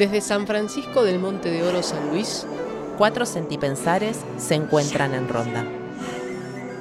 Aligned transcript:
Desde 0.00 0.22
San 0.22 0.46
Francisco 0.46 1.04
del 1.04 1.18
Monte 1.18 1.50
de 1.50 1.62
Oro 1.62 1.82
San 1.82 2.08
Luis, 2.08 2.46
cuatro 2.96 3.26
centipensares 3.26 4.24
se 4.38 4.54
encuentran 4.54 5.12
en 5.12 5.28
ronda. 5.28 5.62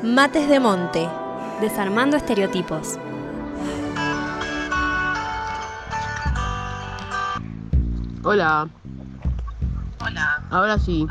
Mates 0.01 0.47
de 0.47 0.61
Monte, 0.61 1.05
desarmando 1.59 2.15
estereotipos. 2.15 2.97
Hola. 8.23 8.69
Hola. 9.99 10.41
Ahora 10.49 10.79
sí. 10.79 11.05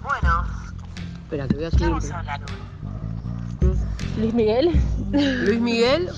Bueno, 0.00 0.44
Espera, 1.24 1.48
que 1.48 1.56
voy 1.56 1.64
a 1.64 1.70
¿qué 1.70 1.78
subir. 1.78 1.90
vamos 1.90 2.10
a 2.12 2.18
hablar 2.20 2.40
hoy? 3.62 3.76
Luis 4.20 4.34
Miguel. 4.34 4.70
Luis 5.10 5.60
Miguel 5.60 6.10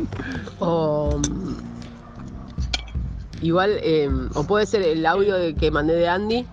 o 0.58 1.18
mm, 1.26 1.71
igual 3.42 3.78
eh, 3.82 4.08
o 4.34 4.44
puede 4.44 4.66
ser 4.66 4.82
el 4.82 5.04
audio 5.04 5.36
de 5.36 5.54
que 5.54 5.70
mandé 5.70 5.94
de 5.94 6.08
Andy 6.08 6.46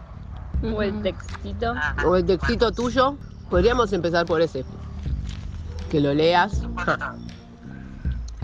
O 0.73 0.82
el 0.82 1.02
textito. 1.02 1.73
Ah, 1.76 1.96
o 2.05 2.16
el 2.16 2.26
textito 2.26 2.72
tuyo. 2.72 3.16
Podríamos 3.50 3.94
empezar 3.94 4.26
por 4.26 4.41
ese. 4.41 4.66
Que 5.90 5.99
lo 5.99 6.13
leas. 6.13 6.62
Ja. 6.77 7.16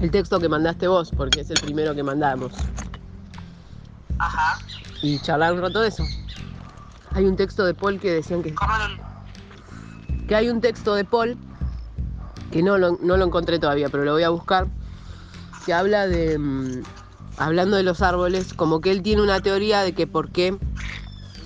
El 0.01 0.11
texto 0.11 0.39
que 0.39 0.49
mandaste 0.49 0.87
vos, 0.87 1.11
porque 1.15 1.41
es 1.41 1.49
el 1.49 1.59
primero 1.59 1.93
que 1.93 2.03
mandamos. 2.03 2.53
Ajá. 4.17 4.59
Y 5.01 5.19
charlar 5.19 5.53
un 5.53 5.61
rato 5.61 5.81
de 5.81 5.89
eso. 5.89 6.03
Hay 7.11 7.25
un 7.25 7.35
texto 7.35 7.65
de 7.65 7.73
Paul 7.73 7.99
que 7.99 8.11
decían 8.11 8.43
que, 8.43 8.53
¿Cómo 8.55 8.73
lo... 8.77 10.27
que 10.27 10.35
hay 10.35 10.49
un 10.49 10.59
texto 10.59 10.95
de 10.95 11.05
Paul 11.05 11.37
que 12.51 12.63
no 12.63 12.77
lo, 12.77 12.97
no 13.01 13.17
lo 13.17 13.25
encontré 13.25 13.59
todavía, 13.59 13.89
pero 13.89 14.03
lo 14.03 14.13
voy 14.13 14.23
a 14.23 14.29
buscar. 14.29 14.67
Que 15.65 15.73
habla 15.73 16.07
de. 16.07 16.83
Hablando 17.37 17.77
de 17.77 17.83
los 17.83 18.01
árboles, 18.01 18.53
como 18.53 18.81
que 18.81 18.91
él 18.91 19.01
tiene 19.01 19.21
una 19.21 19.39
teoría 19.41 19.81
de 19.81 19.93
que 19.93 20.07
por 20.07 20.29
qué, 20.29 20.57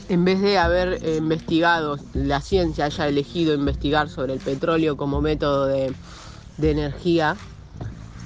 en 0.08 0.26
vez 0.26 0.42
de 0.42 0.58
haber 0.58 1.04
eh, 1.04 1.18
investigado, 1.18 1.98
la 2.14 2.42
ciencia 2.42 2.86
haya 2.86 3.08
elegido 3.08 3.54
investigar 3.54 4.10
sobre 4.10 4.34
el 4.34 4.40
petróleo 4.40 4.98
como 4.98 5.22
método 5.22 5.68
de, 5.68 5.94
de 6.58 6.72
energía, 6.72 7.38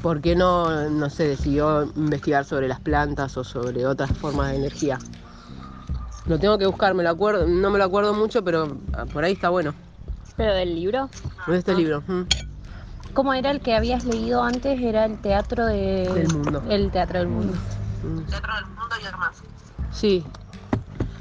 ¿por 0.01 0.21
qué 0.21 0.35
no, 0.35 0.89
no 0.89 1.09
sé, 1.09 1.27
decidió 1.27 1.83
investigar 1.95 2.45
sobre 2.45 2.67
las 2.67 2.79
plantas 2.79 3.37
o 3.37 3.43
sobre 3.43 3.85
otras 3.85 4.11
formas 4.17 4.51
de 4.51 4.57
energía? 4.57 4.99
Lo 6.27 6.39
tengo 6.39 6.57
que 6.57 6.65
buscar, 6.65 6.93
me 6.93 7.03
lo 7.03 7.09
acuerdo, 7.09 7.47
no 7.47 7.69
me 7.69 7.77
lo 7.77 7.83
acuerdo 7.83 8.13
mucho, 8.13 8.43
pero 8.43 8.77
ah, 8.93 9.05
por 9.05 9.23
ahí 9.23 9.33
está 9.33 9.49
bueno. 9.49 9.73
Pero 10.37 10.53
del 10.53 10.73
libro. 10.73 11.09
De 11.47 11.57
este 11.57 11.75
libro. 11.75 12.01
mm. 12.07 12.52
¿Cómo 13.13 13.33
era 13.33 13.51
el 13.51 13.61
que 13.61 13.75
habías 13.75 14.05
leído 14.05 14.43
antes? 14.43 14.79
Era 14.81 15.05
el 15.05 15.19
teatro 15.19 15.65
de... 15.65 16.13
Del 16.13 16.29
mundo. 16.29 16.63
El 16.69 16.91
teatro 16.91 17.19
del 17.19 17.27
mundo. 17.27 17.53
Mm. 18.03 18.23
Teatro 18.29 18.55
del 18.55 18.65
mundo 18.65 18.95
y 18.99 19.03
demás. 19.05 19.43
Sí. 19.91 20.23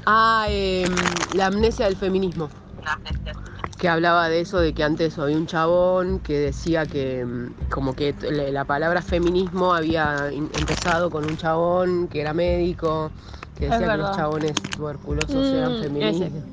Ah, 0.05 0.47
em, 0.49 0.91
la 1.33 1.47
amnesia 1.47 1.85
del 1.85 1.95
feminismo. 1.95 2.49
La 2.83 2.93
amnesia. 2.93 3.33
Que 3.77 3.89
hablaba 3.89 4.29
de 4.29 4.41
eso, 4.41 4.59
de 4.59 4.73
que 4.73 4.83
antes 4.83 5.17
había 5.17 5.37
un 5.37 5.45
chabón 5.47 6.19
que 6.19 6.37
decía 6.39 6.85
que 6.85 7.19
em, 7.21 7.53
como 7.69 7.95
que 7.95 8.15
la 8.21 8.49
la 8.51 8.65
palabra 8.65 9.01
feminismo 9.01 9.73
había 9.73 10.29
empezado 10.31 11.09
con 11.11 11.25
un 11.25 11.37
chabón 11.37 12.07
que 12.07 12.21
era 12.21 12.33
médico, 12.33 13.11
que 13.55 13.65
Es 13.65 13.71
decía 13.71 13.91
que 13.91 13.97
los 13.97 14.11
chabones 14.11 14.71
tuberculosos 14.75 15.51
Mm, 15.51 15.55
eran 15.57 15.71
ese. 15.73 15.85
feministas. 15.89 16.43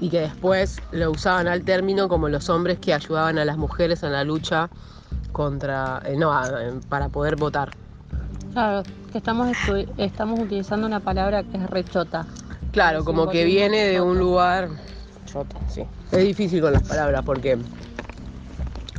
Y 0.00 0.10
que 0.10 0.20
después 0.20 0.80
lo 0.92 1.10
usaban 1.10 1.48
al 1.48 1.64
término 1.64 2.08
como 2.08 2.28
los 2.28 2.48
hombres 2.50 2.78
que 2.78 2.92
ayudaban 2.92 3.38
a 3.38 3.44
las 3.44 3.56
mujeres 3.56 4.02
en 4.02 4.12
la 4.12 4.24
lucha 4.24 4.68
contra, 5.32 6.02
eh, 6.04 6.16
no, 6.16 6.32
a- 6.32 6.62
em, 6.64 6.80
para 6.82 7.08
poder 7.08 7.36
votar. 7.36 7.72
Claro, 8.52 8.84
que 9.10 9.18
estamos, 9.18 9.56
estamos 9.96 10.40
utilizando 10.44 10.86
una 10.86 11.00
palabra 11.00 11.42
que 11.44 11.56
es 11.58 11.66
rechota. 11.70 12.26
Claro, 12.72 13.04
como 13.04 13.28
que 13.30 13.44
viene 13.44 13.84
de 13.84 14.00
un 14.00 14.18
lugar 14.18 14.68
choto, 15.24 15.58
sí. 15.68 15.86
Es 16.12 16.22
difícil 16.24 16.60
con 16.60 16.72
las 16.72 16.82
palabras 16.82 17.22
porque 17.24 17.58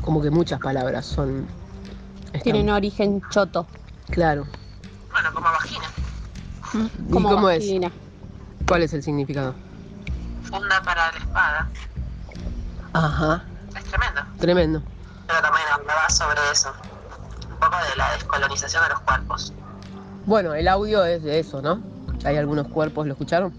como 0.02 0.22
que 0.22 0.30
muchas 0.32 0.60
palabras 0.60 1.06
son 1.06 1.48
están- 2.26 2.42
Tienen 2.42 2.70
origen 2.70 3.22
choto. 3.30 3.68
claro. 4.10 4.46
Bueno, 5.12 5.30
como 5.34 5.48
vagina. 5.48 5.92
¿Y 7.08 7.12
Como 7.14 7.30
cómo 7.30 7.50
es? 7.50 7.60
vagina. 7.60 7.92
¿Cuál 8.68 8.84
es 8.84 8.94
el 8.94 9.04
significado? 9.04 9.56
Ajá, 12.98 13.44
Es 13.76 13.84
tremendo. 13.86 14.22
tremendo. 14.40 14.84
Pero 15.28 15.42
también 15.42 15.66
hablaba 15.72 16.10
sobre 16.10 16.40
eso. 16.52 16.70
Un 17.50 17.58
poco 17.60 17.76
de 17.92 17.96
la 17.98 18.12
descolonización 18.14 18.84
de 18.84 18.90
los 18.90 19.00
cuerpos. 19.02 19.54
Bueno, 20.26 20.54
el 20.54 20.68
audio 20.68 21.06
es 21.06 21.24
de 21.24 21.40
eso, 21.40 21.62
¿no? 21.62 21.80
Hay 22.26 22.38
algunos 22.38 22.68
cuerpos, 22.68 23.06
¿lo 23.06 23.14
escucharon? 23.14 23.54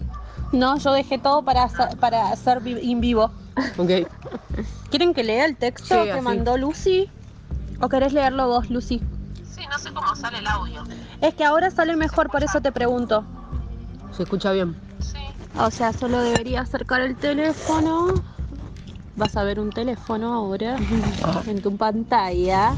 No, 0.52 0.76
yo 0.78 0.92
dejé 0.92 1.18
todo 1.18 1.42
para, 1.44 1.62
hacer- 1.64 1.96
para 1.98 2.30
hacer 2.30 2.62
en 2.64 3.00
vivo. 3.00 3.30
Ok. 3.76 3.90
¿Quieren 4.90 5.14
que 5.14 5.22
lea 5.22 5.44
el 5.44 5.56
texto 5.56 5.94
Sí, 5.94 6.04
que 6.04 6.12
así. 6.12 6.22
mandó 6.22 6.56
Lucy? 6.56 7.08
¿O 7.80 7.88
querés 7.88 8.12
leerlo 8.12 8.48
vos, 8.48 8.70
Lucy? 8.70 9.00
Sí, 9.54 9.62
no 9.70 9.78
sé 9.78 9.92
cómo 9.92 10.14
sale 10.16 10.38
el 10.38 10.46
audio. 10.46 10.82
Es 11.20 11.34
que 11.34 11.44
ahora 11.44 11.70
sale 11.70 11.94
mejor, 11.96 12.28
por 12.30 12.42
eso 12.42 12.60
te 12.60 12.72
pregunto. 12.72 13.24
¿Se 14.12 14.22
escucha 14.24 14.52
bien? 14.52 14.76
Sí. 15.00 15.18
O 15.58 15.70
sea, 15.70 15.92
solo 15.92 16.20
debería 16.20 16.62
acercar 16.62 17.02
el 17.02 17.16
teléfono. 17.16 18.14
Vas 19.18 19.36
a 19.36 19.42
ver 19.42 19.58
un 19.58 19.70
teléfono 19.70 20.32
ahora 20.32 20.76
en 21.46 21.60
tu 21.60 21.76
pantalla. 21.76 22.72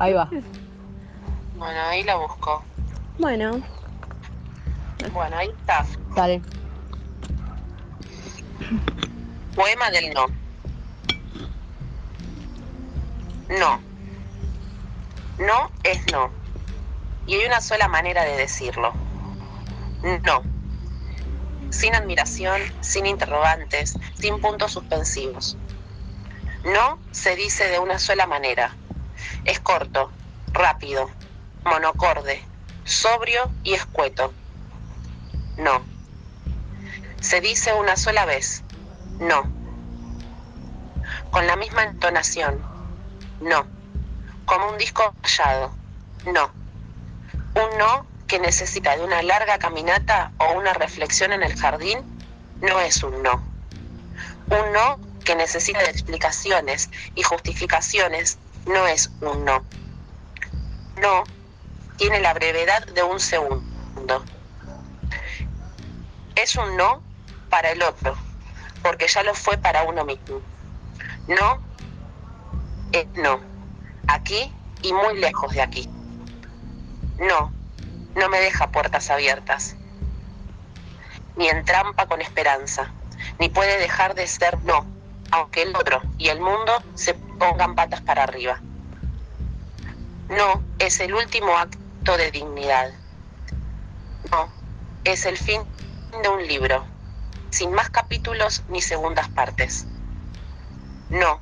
Ahí 0.00 0.12
va. 0.12 0.28
Bueno, 1.56 1.80
ahí 1.88 2.02
la 2.02 2.16
busco. 2.16 2.64
Bueno, 3.20 3.60
Bueno, 5.12 5.36
ahí 5.36 5.48
está. 5.56 5.86
Dale. 6.16 6.42
Poema 9.54 9.90
del 9.92 10.12
no. 10.14 10.26
No. 13.50 13.80
No 15.38 15.70
es 15.84 16.12
no. 16.12 16.28
Y 17.28 17.34
hay 17.34 17.46
una 17.46 17.60
sola 17.60 17.86
manera 17.86 18.24
de 18.24 18.36
decirlo. 18.36 18.92
No. 20.02 20.53
Sin 21.70 21.94
admiración, 21.94 22.60
sin 22.80 23.06
interrogantes, 23.06 23.94
sin 24.18 24.40
puntos 24.40 24.72
suspensivos. 24.72 25.56
No 26.64 26.98
se 27.10 27.36
dice 27.36 27.68
de 27.68 27.78
una 27.78 27.98
sola 27.98 28.26
manera. 28.26 28.74
Es 29.44 29.60
corto, 29.60 30.10
rápido, 30.52 31.10
monocorde, 31.64 32.42
sobrio 32.84 33.50
y 33.62 33.74
escueto. 33.74 34.32
No. 35.58 35.84
Se 37.20 37.40
dice 37.40 37.74
una 37.74 37.96
sola 37.96 38.24
vez. 38.24 38.62
No. 39.18 39.42
Con 41.30 41.46
la 41.46 41.56
misma 41.56 41.84
entonación. 41.84 42.62
No. 43.40 43.66
Como 44.46 44.70
un 44.70 44.78
disco 44.78 45.14
callado. 45.20 45.74
No. 46.26 46.50
Un 47.56 47.78
no 47.78 48.13
que 48.26 48.38
necesita 48.38 48.96
de 48.96 49.04
una 49.04 49.22
larga 49.22 49.58
caminata 49.58 50.32
o 50.38 50.54
una 50.54 50.72
reflexión 50.72 51.32
en 51.32 51.42
el 51.42 51.56
jardín 51.56 52.00
no 52.60 52.80
es 52.80 53.02
un 53.02 53.22
no. 53.22 53.42
Un 54.50 54.72
no 54.72 54.98
que 55.24 55.34
necesita 55.34 55.80
de 55.80 55.90
explicaciones 55.90 56.90
y 57.14 57.22
justificaciones 57.22 58.38
no 58.66 58.86
es 58.86 59.10
un 59.20 59.44
no. 59.44 59.64
No 61.00 61.24
tiene 61.96 62.20
la 62.20 62.34
brevedad 62.34 62.86
de 62.86 63.02
un 63.02 63.20
segundo. 63.20 64.24
Es 66.34 66.56
un 66.56 66.76
no 66.76 67.02
para 67.48 67.70
el 67.70 67.82
otro, 67.82 68.16
porque 68.82 69.06
ya 69.06 69.22
lo 69.22 69.34
fue 69.34 69.56
para 69.58 69.84
uno 69.84 70.04
mismo. 70.04 70.40
No 71.28 71.60
es 72.92 73.06
no, 73.14 73.40
aquí 74.08 74.52
y 74.82 74.92
muy 74.92 75.18
lejos 75.18 75.52
de 75.52 75.62
aquí. 75.62 75.88
No, 77.18 77.52
no 78.14 78.28
me 78.28 78.38
deja 78.38 78.70
puertas 78.70 79.10
abiertas, 79.10 79.76
ni 81.36 81.48
entrampa 81.48 82.06
con 82.06 82.20
esperanza, 82.20 82.92
ni 83.38 83.48
puede 83.48 83.78
dejar 83.78 84.14
de 84.14 84.26
ser 84.26 84.62
no, 84.64 84.86
aunque 85.30 85.62
el 85.62 85.74
otro 85.74 86.02
y 86.18 86.28
el 86.28 86.40
mundo 86.40 86.82
se 86.94 87.14
pongan 87.14 87.74
patas 87.74 88.00
para 88.02 88.22
arriba. 88.22 88.60
No 90.28 90.62
es 90.78 91.00
el 91.00 91.14
último 91.14 91.56
acto 91.56 92.16
de 92.16 92.30
dignidad. 92.30 92.92
No, 94.30 94.48
es 95.04 95.26
el 95.26 95.36
fin 95.36 95.62
de 96.22 96.28
un 96.28 96.46
libro, 96.46 96.84
sin 97.50 97.72
más 97.72 97.90
capítulos 97.90 98.62
ni 98.68 98.80
segundas 98.80 99.28
partes. 99.28 99.86
No, 101.10 101.40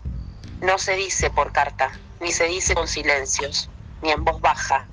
no 0.61 0.79
se 0.79 0.97
dice 0.97 1.31
por 1.31 1.53
carta, 1.53 1.93
ni 2.21 2.33
se 2.33 2.45
dice 2.45 2.75
con 2.75 2.89
silencios, 2.89 3.69
ni 4.03 4.11
en 4.11 4.25
voz 4.25 4.41
baja, 4.41 4.87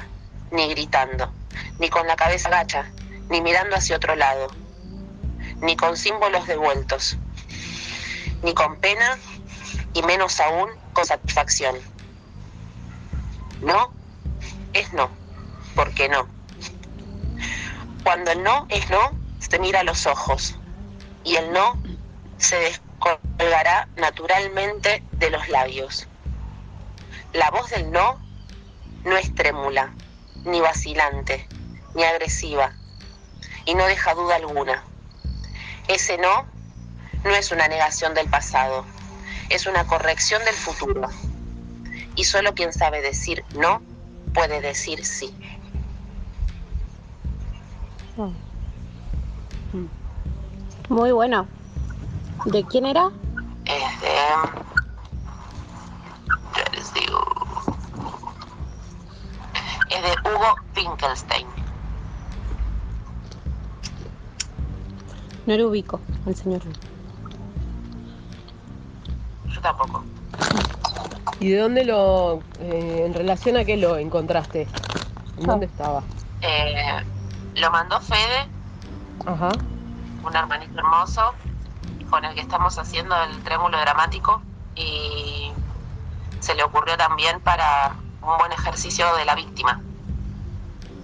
ni 0.51 0.69
gritando, 0.69 1.33
ni 1.79 1.89
con 1.89 2.07
la 2.07 2.15
cabeza 2.15 2.49
gacha, 2.49 2.91
ni 3.29 3.41
mirando 3.41 3.75
hacia 3.75 3.95
otro 3.95 4.15
lado, 4.15 4.47
ni 5.61 5.75
con 5.75 5.97
símbolos 5.97 6.47
devueltos, 6.47 7.17
ni 8.43 8.53
con 8.53 8.77
pena 8.77 9.17
y 9.93 10.01
menos 10.03 10.39
aún 10.39 10.69
con 10.93 11.05
satisfacción. 11.05 11.75
No 13.61 13.93
es 14.73 14.93
no, 14.93 15.09
porque 15.75 16.09
no. 16.09 16.27
Cuando 18.03 18.31
el 18.31 18.43
no 18.43 18.65
es 18.69 18.89
no, 18.89 19.11
se 19.39 19.59
mira 19.59 19.81
a 19.81 19.83
los 19.83 20.05
ojos 20.05 20.55
y 21.23 21.35
el 21.35 21.51
no 21.51 21.81
se 22.37 22.57
descolgará 22.57 23.87
naturalmente 23.97 25.03
de 25.11 25.29
los 25.29 25.47
labios. 25.49 26.07
La 27.33 27.51
voz 27.51 27.69
del 27.69 27.91
no 27.91 28.19
no 29.03 29.17
es 29.17 29.33
trémula, 29.35 29.93
ni 30.45 30.61
vacilante, 30.61 31.47
ni 31.95 32.03
agresiva, 32.03 32.71
y 33.65 33.73
no 33.75 33.85
deja 33.85 34.13
duda 34.13 34.35
alguna. 34.35 34.83
Ese 35.87 36.17
no 36.17 36.45
no 37.23 37.31
es 37.31 37.51
una 37.51 37.67
negación 37.67 38.13
del 38.13 38.27
pasado, 38.29 38.85
es 39.49 39.67
una 39.67 39.85
corrección 39.85 40.43
del 40.45 40.55
futuro. 40.55 41.01
Y 42.15 42.23
solo 42.23 42.53
quien 42.53 42.73
sabe 42.73 43.01
decir 43.01 43.43
no 43.53 43.81
puede 44.33 44.61
decir 44.61 45.03
sí. 45.05 45.33
Muy 50.89 51.11
bueno. 51.11 51.47
¿De 52.45 52.63
quién 52.65 52.85
era? 52.85 53.09
Es 53.65 54.01
de. 54.01 54.15
Ya 56.55 56.69
les 56.73 56.93
digo. 56.93 57.39
Es 59.89 60.01
de 60.03 60.29
Hugo 60.29 60.55
Finkelstein. 60.73 61.47
No 65.45 65.57
lo 65.57 65.69
ubico, 65.69 65.99
el 66.27 66.35
señor. 66.35 66.61
Yo 69.47 69.61
tampoco. 69.61 70.03
¿Y 71.39 71.49
de 71.49 71.57
dónde 71.59 71.85
lo, 71.85 72.41
eh, 72.59 73.03
en 73.05 73.13
relación 73.13 73.57
a 73.57 73.65
qué 73.65 73.77
lo 73.77 73.97
encontraste? 73.97 74.67
¿En 75.39 75.47
dónde 75.47 75.65
estaba? 75.65 76.03
Eh, 76.41 77.03
lo 77.55 77.71
mandó 77.71 77.99
Fede, 78.01 78.47
Ajá. 79.25 79.49
un 80.23 80.35
hermanito 80.35 80.77
hermoso, 80.77 81.33
con 82.09 82.25
el 82.25 82.35
que 82.35 82.41
estamos 82.41 82.77
haciendo 82.77 83.15
el 83.23 83.39
trémulo 83.43 83.79
dramático. 83.79 84.41
Y 84.75 85.51
se 86.41 86.55
le 86.55 86.63
ocurrió 86.63 86.95
también 86.97 87.39
para 87.41 87.95
un 88.21 88.37
buen 88.37 88.51
ejercicio 88.51 89.15
de 89.15 89.25
la 89.25 89.35
víctima, 89.35 89.81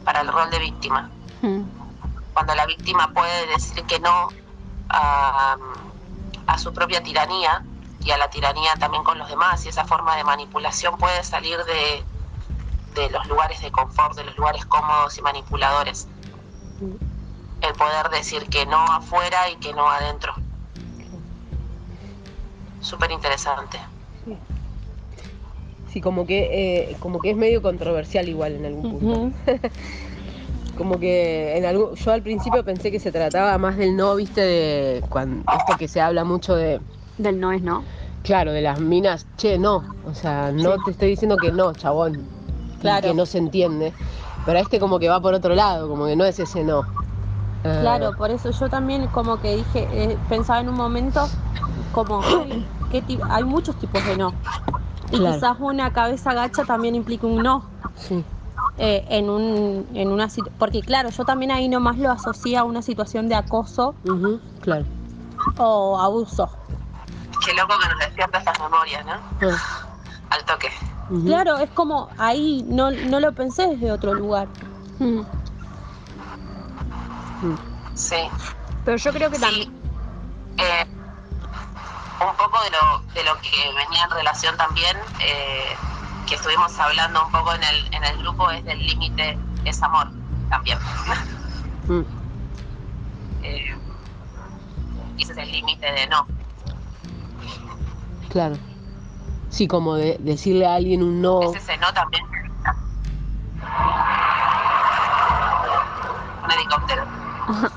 para 0.04 0.22
el 0.22 0.28
rol 0.28 0.50
de 0.52 0.60
víctima. 0.60 1.10
Mm. 1.42 1.62
cuando 2.34 2.56
la 2.56 2.66
víctima 2.66 3.12
puede 3.14 3.48
decir 3.48 3.84
que 3.86 4.00
no 4.00 4.30
a, 4.90 5.58
a 6.48 6.58
su 6.58 6.74
propia 6.74 7.04
tiranía 7.04 7.64
y 8.04 8.12
a 8.12 8.18
la 8.18 8.30
tiranía 8.30 8.74
también 8.76 9.04
con 9.04 9.18
los 9.18 9.28
demás 9.30 9.66
y 9.66 9.70
esa 9.70 9.86
forma 9.86 10.16
de 10.16 10.24
manipulación 10.24 10.98
puede 10.98 11.24
salir 11.24 11.58
de, 11.66 12.04
de 12.96 13.10
los 13.10 13.28
lugares 13.28 13.62
de 13.62 13.72
confort, 13.72 14.16
de 14.16 14.24
los 14.24 14.38
lugares 14.38 14.66
cómodos 14.66 15.18
y 15.18 15.22
manipuladores. 15.22 16.08
El 17.62 17.74
poder 17.74 18.10
decir 18.10 18.48
que 18.50 18.66
no 18.66 18.78
afuera 18.78 19.50
y 19.50 19.58
que 19.58 19.74
no 19.74 19.88
adentro. 19.90 20.34
Súper 22.82 23.12
interesante. 23.12 23.80
Sí, 24.24 24.38
como 26.02 26.26
que, 26.26 26.90
eh, 26.92 26.96
como 27.00 27.22
que 27.22 27.32
es 27.32 27.38
medio 27.38 27.62
controversial 27.62 28.28
igual 28.30 28.54
en 28.54 28.66
algún 28.66 28.84
punto. 28.90 29.32
Como 30.78 31.00
que 31.00 31.56
en 31.58 31.66
algún, 31.66 31.96
yo 31.96 32.12
al 32.12 32.22
principio 32.22 32.64
pensé 32.66 32.92
que 32.92 33.00
se 33.00 33.10
trataba 33.12 33.58
más 33.58 33.78
del 33.78 33.96
no, 33.96 34.14
viste, 34.18 34.42
de 34.42 35.04
cuando, 35.10 35.46
esto 35.56 35.78
que 35.78 35.88
se 35.88 36.02
habla 36.02 36.26
mucho 36.26 36.54
de, 36.56 36.82
Del 37.18 37.40
no 37.40 37.54
es 37.54 37.62
no. 37.62 37.86
claro, 38.24 38.52
de 38.52 38.62
las 38.62 38.80
minas, 38.82 39.26
che, 39.38 39.58
no, 39.58 39.86
o 40.06 40.14
sea, 40.14 40.52
no 40.52 40.78
te 40.84 40.92
estoy 40.92 41.10
diciendo 41.10 41.40
que 41.40 41.52
no, 41.54 41.74
chabón, 41.74 42.28
y 42.78 42.82
Claro. 42.82 43.08
que 43.08 43.14
no 43.14 43.26
se 43.26 43.38
entiende, 43.38 43.94
pero 44.46 44.60
este 44.60 44.80
como 44.80 45.00
que 45.00 45.08
va 45.08 45.22
por 45.22 45.34
otro 45.34 45.56
lado, 45.56 45.88
como 45.88 46.08
que 46.08 46.16
no 46.18 46.26
es 46.26 46.38
ese 46.40 46.64
no. 46.66 46.86
Eh, 47.64 47.78
Claro, 47.80 48.14
por 48.14 48.32
eso 48.32 48.52
yo 48.52 48.68
también 48.70 49.08
como 49.08 49.38
que 49.38 49.56
dije, 49.56 49.88
eh, 49.90 50.18
pensaba 50.28 50.60
en 50.60 50.68
un 50.70 50.76
momento 50.76 51.30
como, 51.94 52.22
"Ay, 52.42 52.66
¿qué 52.90 53.02
hay 53.30 53.44
muchos 53.46 53.76
tipos 53.78 54.06
de 54.06 54.16
no. 54.18 54.34
Claro. 55.18 55.36
quizás 55.36 55.58
una 55.60 55.92
cabeza 55.94 56.34
gacha 56.34 56.64
también 56.66 56.96
implica 56.96 57.28
un 57.28 57.42
no. 57.44 57.64
Sí, 57.98 58.24
eh, 58.78 59.06
en, 59.10 59.30
un, 59.30 59.88
en 59.94 60.12
una 60.12 60.28
porque 60.60 60.82
claro, 60.82 61.10
yo 61.10 61.24
también 61.24 61.52
ahí 61.52 61.70
nomás 61.70 61.98
lo 61.98 62.12
asocié 62.12 62.58
a 62.58 62.64
una 62.64 62.82
situación 62.82 63.30
de 63.30 63.36
acoso 63.36 63.96
claro. 64.62 64.86
o 65.58 65.98
abuso. 66.00 66.50
Qué 67.46 67.54
loco 67.54 67.74
que 67.82 67.88
nos 67.90 68.00
despierta 68.00 68.40
estas 68.40 68.60
memorias, 68.60 69.06
¿no? 69.06 69.14
Ah, 69.50 69.88
Al 70.32 70.44
toque. 70.46 70.70
Claro, 71.26 71.58
es 71.60 71.70
como 71.70 72.10
ahí 72.18 72.66
no, 72.68 72.90
no 72.92 73.20
lo 73.20 73.32
pensé 73.34 73.68
desde 73.68 73.92
otro 73.92 74.14
lugar. 74.14 74.48
Mm. 75.00 75.22
Sí. 77.94 78.16
Pero 78.84 78.98
yo 78.98 79.12
creo 79.12 79.30
que 79.30 79.36
Sí. 79.38 79.42
también... 79.42 79.72
Eh, 80.58 80.86
un 82.30 82.36
poco 82.38 82.58
de 82.64 82.70
lo, 82.72 83.00
de 83.14 83.24
lo 83.24 83.40
que 83.42 83.74
venía 83.76 84.04
en 84.06 84.12
relación 84.12 84.56
también, 84.58 84.96
eh, 85.20 85.76
que 86.28 86.36
estuvimos 86.36 86.78
hablando 86.80 87.24
un 87.26 87.32
poco 87.32 87.54
en 87.54 87.64
el, 87.64 87.94
en 87.94 88.04
el 88.04 88.18
grupo, 88.20 88.50
es 88.52 88.64
del 88.66 88.80
límite 88.86 89.38
es 89.66 89.82
amor 89.84 90.08
también. 90.50 90.78
Mm, 91.88 92.02
Eh, 93.44 93.78
y 95.18 95.22
ese 95.22 95.34
es 95.34 95.38
el 95.38 95.52
límite 95.52 95.86
de 95.92 96.08
no. 96.08 96.26
claro. 98.30 98.58
Sí, 99.50 99.68
como 99.68 99.94
de 99.94 100.18
decirle 100.20 100.66
a 100.66 100.74
alguien 100.76 101.04
un 101.04 101.22
no. 101.22 101.44
Es 101.44 101.56
ese 101.62 101.78
no 101.78 101.94
también. 101.94 102.26
Un 106.44 106.52
helicóptero. 106.52 107.06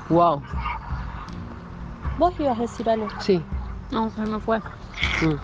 Wow, 0.09 0.41
Vos 2.17 2.33
ibas 2.39 2.57
a 2.57 2.61
decir 2.63 2.89
algo. 2.89 3.07
sí. 3.19 3.43
No, 3.91 4.09
se 4.09 4.25
me 4.25 4.39
fue. 4.39 4.61
mm. 5.21 5.35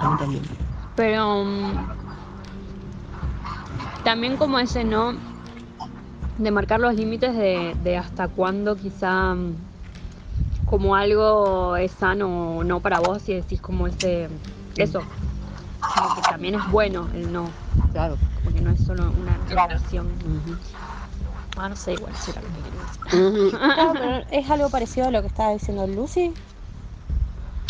A 0.00 0.08
mí 0.08 0.16
también. 0.16 0.44
Pero 0.94 1.44
mm, 1.44 1.74
también 4.02 4.36
como 4.36 4.58
ese 4.58 4.84
no, 4.84 5.12
de 6.36 6.50
marcar 6.50 6.80
los 6.80 6.94
límites 6.94 7.36
de, 7.36 7.74
de 7.78 7.96
hasta 7.96 8.28
cuándo 8.28 8.76
quizá 8.76 9.34
mm, 9.34 9.56
como 10.64 10.94
algo 10.96 11.76
es 11.76 11.92
sano 11.92 12.58
o 12.58 12.64
no 12.64 12.80
para 12.82 13.00
vos 13.00 13.28
y 13.28 13.34
decís 13.34 13.60
como 13.60 13.86
ese, 13.86 14.28
eso, 14.76 15.08
como 15.94 16.14
que 16.14 16.22
también 16.28 16.54
es 16.54 16.70
bueno 16.70 17.10
el 17.12 17.32
no, 17.32 17.54
Claro. 17.92 18.18
porque 18.44 18.60
no 18.60 18.70
es 18.70 18.80
solo 18.80 19.10
una 19.10 19.38
Claro. 19.38 19.68
relación. 19.68 20.06
ujú. 20.06 20.58
Ah, 21.56 21.68
no 21.68 21.76
sé 21.76 21.94
igual 21.94 22.14
si 22.16 22.30
era 22.30 22.42
lo 22.42 22.48
que 22.52 22.62
quería 22.62 22.80
decir. 22.82 23.02
No, 23.76 23.92
pero 23.92 24.24
es 24.30 24.50
algo 24.50 24.70
parecido 24.70 25.08
a 25.08 25.10
lo 25.10 25.20
que 25.22 25.26
estaba 25.28 25.52
diciendo 25.52 25.86
Lucy. 25.86 26.36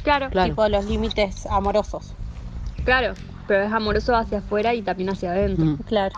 Claro, 0.02 0.30
Claro. 0.30 0.50
tipo 0.50 0.68
los 0.68 0.84
límites 0.84 1.46
amorosos. 1.46 2.16
Claro, 2.84 3.16
pero 3.46 3.64
es 3.64 3.72
amoroso 3.72 4.14
hacia 4.16 4.38
afuera 4.38 4.74
y 4.74 4.82
también 4.82 5.10
hacia 5.10 5.32
adentro. 5.32 5.66
Mm. 5.66 5.74
Claro. 5.84 6.16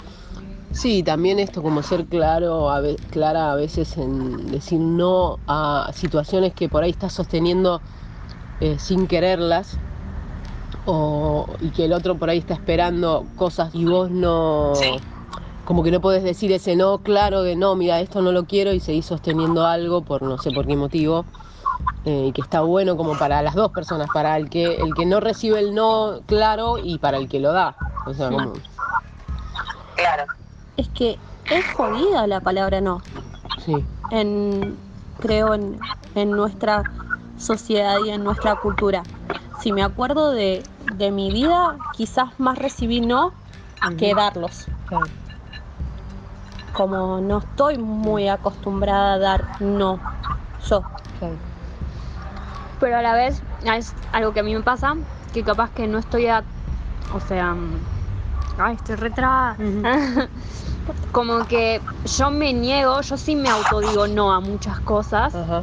Sí, 0.73 1.03
también 1.03 1.39
esto 1.41 1.63
como 1.63 1.83
ser 1.83 2.07
claro, 2.07 2.71
a 2.71 2.81
ve- 2.81 3.01
clara 3.11 3.51
a 3.53 3.57
veces 3.57 3.97
en 3.99 4.51
decir 4.51 4.79
no 4.81 5.41
a 5.47 5.91
situaciones 5.95 6.55
que 6.55 6.69
por 6.69 6.85
ahí 6.85 6.91
estás 6.91 7.13
sosteniendo 7.13 7.83
eh, 8.61 8.79
sin 8.79 9.07
quererlas 9.09 9.81
o, 10.85 11.57
y 11.61 11.71
que 11.73 11.85
el 11.85 11.93
otro 11.93 12.19
por 12.19 12.31
ahí 12.31 12.39
está 12.39 12.55
esperando 12.55 13.29
cosas 13.35 13.75
y 13.75 13.85
vos 13.85 14.11
no, 14.11 14.73
Sí. 14.75 15.05
como 15.65 15.83
que 15.83 15.91
no 15.91 16.01
podés 16.01 16.23
decir 16.25 16.53
ese 16.53 16.77
no 16.77 17.01
claro 17.03 17.43
de 17.43 17.57
no, 17.57 17.77
mira, 17.77 18.01
esto 18.01 18.23
no 18.23 18.33
lo 18.33 18.47
quiero 18.47 18.73
y 18.73 18.81
seguís 18.81 19.07
sosteniendo 19.07 19.67
algo 19.67 20.05
por 20.05 20.23
no 20.23 20.39
sé 20.39 20.53
por 20.53 20.67
qué 20.67 20.77
motivo 20.77 21.27
eh, 22.05 22.27
y 22.29 22.33
que 22.33 22.41
está 22.41 22.63
bueno 22.63 22.97
como 22.97 23.17
para 23.19 23.43
las 23.43 23.55
dos 23.55 23.73
personas, 23.73 24.11
para 24.11 24.37
el 24.37 24.49
que, 24.49 24.83
el 24.83 24.95
que 24.95 25.07
no 25.07 25.21
recibe 25.21 25.59
el 25.59 25.75
no 25.75 26.21
claro 26.27 26.79
y 26.79 26.99
para 26.99 27.19
el 27.19 27.29
que 27.29 27.41
lo 27.41 27.53
da. 27.53 27.77
O 28.07 28.15
sea, 28.15 28.31
como, 28.31 28.53
Claro. 29.97 30.25
Es 30.77 30.89
que 30.89 31.19
es 31.51 31.65
jodida 31.75 32.27
la 32.27 32.41
palabra 32.41 32.81
no. 32.81 33.03
sí. 33.67 33.85
en, 34.11 34.79
creo, 35.21 35.55
en, 35.55 35.79
en 36.15 36.35
nuestra 36.35 36.85
sociedad 37.39 38.01
y 38.01 38.11
en 38.11 38.25
nuestra 38.25 38.55
cultura. 38.57 39.03
Si 39.61 39.73
me 39.73 39.83
acuerdo 39.83 40.33
de, 40.33 40.63
de 40.97 41.11
mi 41.11 41.31
vida, 41.31 41.77
quizás 41.93 42.29
más 42.39 42.57
recibí 42.59 43.01
no 43.01 43.33
que 43.99 44.15
darlos. 44.15 44.67
Claro. 44.89 45.07
Como 46.73 47.21
no 47.21 47.39
estoy 47.39 47.77
muy 47.77 48.29
acostumbrada 48.29 49.15
a 49.15 49.19
dar 49.19 49.61
no, 49.61 50.01
yo. 50.67 50.83
Claro. 51.19 51.50
Pero 52.81 52.97
a 52.97 53.03
la 53.03 53.15
vez 53.15 53.41
es 53.65 53.95
algo 54.13 54.33
que 54.33 54.41
a 54.41 54.43
mí 54.43 54.55
me 54.55 54.63
pasa, 54.63 54.97
que 55.33 55.43
capaz 55.45 55.71
que 55.71 55.87
no 55.87 55.99
estoy 55.99 56.27
a... 56.27 56.43
O 57.15 57.21
sea... 57.21 57.53
mm, 57.55 57.79
Ay, 58.59 58.75
estoy 58.75 58.97
retrás. 58.97 59.57
Como 61.13 61.47
que 61.47 61.81
yo 62.19 62.31
me 62.31 62.53
niego, 62.53 63.01
yo 63.03 63.17
sí 63.17 63.37
me 63.37 63.49
autodigo 63.49 64.07
no 64.07 64.33
a 64.33 64.41
muchas 64.41 64.81
cosas, 64.81 65.35
Ajá. 65.35 65.63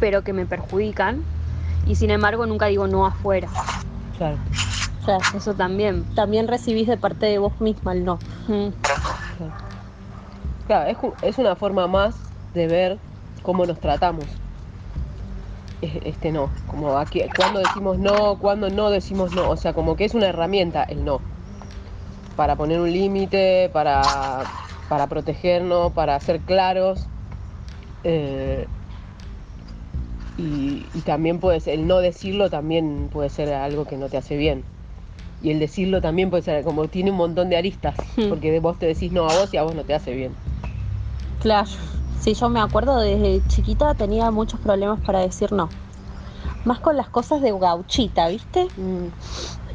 pero 0.00 0.22
que 0.22 0.32
me 0.32 0.46
perjudican. 0.46 1.22
Y 1.86 1.94
sin 1.94 2.10
embargo 2.10 2.46
nunca 2.46 2.66
digo 2.66 2.86
no 2.86 3.06
afuera. 3.06 3.48
Claro. 4.16 4.38
O 5.02 5.04
sea, 5.04 5.18
Eso 5.34 5.54
también. 5.54 6.04
también 6.14 6.48
recibís 6.48 6.88
de 6.88 6.96
parte 6.96 7.26
de 7.26 7.38
vos 7.38 7.60
misma 7.60 7.92
el 7.92 8.04
no. 8.04 8.18
Mm. 8.48 8.68
Claro, 10.66 10.90
es, 10.90 10.96
es 11.22 11.38
una 11.38 11.54
forma 11.54 11.86
más 11.86 12.16
de 12.54 12.66
ver 12.66 12.98
cómo 13.42 13.64
nos 13.66 13.78
tratamos. 13.80 14.26
Es- 15.80 15.98
Este 16.02 16.32
no, 16.32 16.60
como 16.66 16.98
aquí, 16.98 17.22
cuando 17.30 17.60
decimos 17.60 17.98
no, 17.98 18.38
cuando 18.38 18.68
no 18.70 18.90
decimos 18.90 19.32
no, 19.32 19.48
o 19.48 19.56
sea, 19.56 19.72
como 19.72 19.96
que 19.96 20.04
es 20.04 20.12
una 20.14 20.28
herramienta 20.28 20.82
el 20.84 21.02
no, 21.04 21.28
para 22.34 22.56
poner 22.56 22.80
un 22.80 22.92
límite, 22.92 23.70
para, 23.72 24.46
para 24.86 25.08
protegernos, 25.08 25.92
para 25.92 26.18
ser 26.20 26.44
claros. 26.44 27.10
eh, 28.04 28.68
y, 30.36 30.90
y 30.92 31.02
también 31.02 31.40
puede 31.40 31.60
ser, 31.60 31.74
el 31.74 31.86
no 31.86 31.98
decirlo 32.00 32.50
también 32.50 33.08
puede 33.10 33.30
ser 33.30 33.52
algo 33.52 33.86
que 33.86 33.96
no 33.98 34.08
te 34.10 34.16
hace 34.18 34.36
bien. 34.36 34.68
Y 35.40 35.50
el 35.52 35.60
decirlo 35.60 36.00
también 36.02 36.30
puede 36.30 36.42
ser, 36.44 36.64
como 36.64 36.90
tiene 36.90 37.10
un 37.12 37.18
montón 37.18 37.50
de 37.50 37.56
aristas, 37.58 38.10
Hmm. 38.16 38.28
porque 38.28 38.52
de 38.52 38.60
vos 38.60 38.78
te 38.78 38.86
decís 38.86 39.12
no 39.12 39.28
a 39.28 39.34
vos 39.34 39.54
y 39.54 39.58
a 39.58 39.64
vos 39.64 39.74
no 39.76 39.84
te 39.86 39.94
hace 39.94 40.14
bien. 40.14 40.40
Claro. 41.38 41.70
Sí, 42.18 42.34
yo 42.34 42.48
me 42.50 42.60
acuerdo 42.60 42.98
desde 42.98 43.46
chiquita 43.46 43.94
tenía 43.94 44.30
muchos 44.30 44.60
problemas 44.60 45.00
para 45.00 45.20
decir 45.20 45.52
no. 45.52 45.76
Más 46.64 46.80
con 46.80 46.96
las 46.96 47.10
cosas 47.10 47.42
de 47.42 47.52
gauchita, 47.58 48.28
¿viste? 48.28 48.72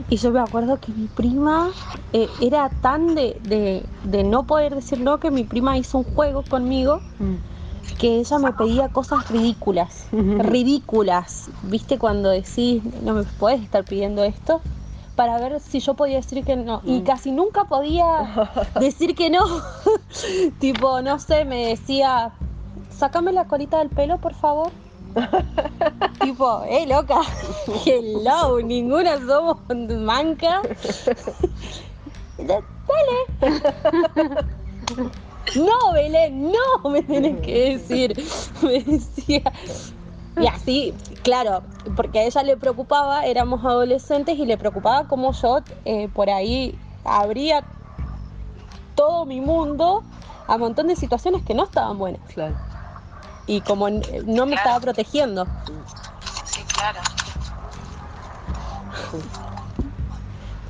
Y 0.08 0.18
yo 0.18 0.32
me 0.32 0.40
acuerdo 0.40 0.80
que 0.80 0.94
mi 0.94 1.08
prima 1.08 1.76
eh, 2.14 2.36
era 2.40 2.70
tan 2.82 3.16
de, 3.16 3.38
de, 3.42 3.90
de 4.04 4.24
no 4.24 4.46
poder 4.46 4.76
decir 4.76 5.00
no 5.00 5.20
que 5.20 5.32
mi 5.32 5.44
prima 5.46 5.78
hizo 5.78 5.98
un 6.00 6.04
juego 6.04 6.44
conmigo 6.44 7.04
que 7.98 8.20
ella 8.20 8.40
me 8.40 8.54
pedía 8.54 8.90
cosas 8.90 9.28
ridículas, 9.30 10.10
ridículas, 10.38 11.52
¿viste? 11.62 12.00
Cuando 12.00 12.30
decís, 12.30 12.84
no 12.86 13.14
me 13.14 13.26
puedes 13.26 13.62
estar 13.62 13.86
pidiendo 13.88 14.24
esto, 14.24 14.66
para 15.16 15.38
ver 15.40 15.60
si 15.60 15.80
yo 15.80 15.94
podía 15.94 16.18
decir 16.18 16.44
que 16.44 16.56
no. 16.56 16.82
Y 16.84 17.02
casi 17.02 17.32
nunca 17.32 17.66
podía 17.66 18.50
decir 18.80 19.16
que 19.16 19.30
no. 19.30 19.44
tipo, 20.60 21.02
no 21.02 21.20
sé, 21.20 21.46
me 21.46 21.68
decía, 21.68 22.32
sácame 22.90 23.34
la 23.34 23.46
colita 23.46 23.80
del 23.80 23.90
pelo, 23.90 24.18
por 24.18 24.34
favor. 24.34 24.72
tipo, 26.22 26.64
eh, 26.64 26.88
loca, 26.88 27.20
hello, 27.86 28.62
ninguna 28.62 29.18
somos 29.26 29.58
manca. 30.00 30.62
Dale. 32.38 32.64
No, 35.56 35.94
Belén, 35.94 36.52
no, 36.52 36.90
me 36.90 37.04
tenés 37.04 37.42
que 37.42 37.78
decir. 37.78 38.24
Me 38.62 38.80
decía. 38.84 39.44
Y 40.38 40.48
así, 40.48 40.94
claro, 41.24 41.62
porque 41.96 42.20
a 42.20 42.24
ella 42.24 42.44
le 42.44 42.58
preocupaba, 42.58 43.26
éramos 43.26 43.66
adolescentes 43.66 44.38
y 44.38 44.46
le 44.46 44.58
preocupaba 44.58 45.08
cómo 45.08 45.34
yo 45.34 45.60
eh, 45.84 46.08
por 46.10 46.30
ahí 46.30 46.80
abría 47.04 47.64
todo 48.96 49.26
mi 49.26 49.42
mundo 49.42 50.04
a 50.48 50.56
un 50.56 50.62
montón 50.62 50.88
de 50.88 50.96
situaciones 50.96 51.44
que 51.44 51.54
no 51.54 51.66
estaban 51.66 51.98
buenas. 51.98 52.22
Claro. 52.34 52.56
Y 53.46 53.62
como 53.62 53.90
no 53.90 54.46
me 54.46 54.56
estaba 54.56 54.80
protegiendo. 54.80 55.46
Sí, 56.46 56.62
claro. 56.74 57.02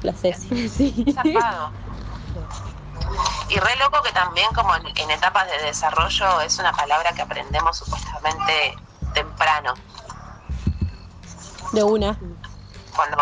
La 0.01 0.13
Ceci. 0.13 0.69
Sí. 0.69 1.05
Zafado. 1.13 1.71
Y 3.49 3.59
re 3.59 3.75
loco 3.77 4.01
que 4.01 4.11
también 4.13 4.47
como 4.55 4.75
en, 4.75 4.87
en 4.97 5.11
etapas 5.11 5.45
de 5.45 5.65
desarrollo 5.67 6.41
es 6.41 6.57
una 6.57 6.71
palabra 6.71 7.11
que 7.11 7.21
aprendemos 7.21 7.77
supuestamente 7.77 8.75
temprano, 9.13 9.73
De 11.71 11.83
una. 11.83 12.17
cuando, 12.95 13.17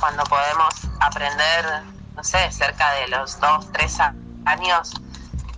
cuando 0.00 0.24
podemos 0.24 0.74
aprender, 1.00 1.82
no 2.16 2.24
sé, 2.24 2.50
cerca 2.50 2.92
de 2.92 3.08
los 3.08 3.38
dos, 3.40 3.70
tres 3.72 3.98
años, 4.44 4.92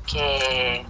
que 0.07 0.87